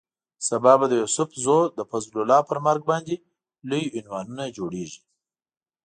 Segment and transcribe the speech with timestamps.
[0.47, 3.15] سبا به د یوسف زو د فضل الله پر مرګ باندې
[3.69, 5.01] لوی عنوانونه جوړېږي.